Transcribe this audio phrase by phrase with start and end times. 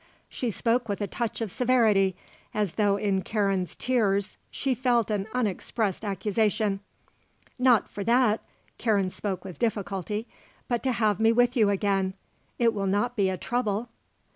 [0.29, 2.15] She spoke with a touch of severity,
[2.55, 6.79] as though in Karen's tears she felt an unexpressed accusation.
[7.59, 8.41] "Not for that,"
[8.79, 10.25] Karen spoke with difficulty.
[10.67, 12.15] "But to have me with you again.
[12.57, 13.89] It will not be a trouble?"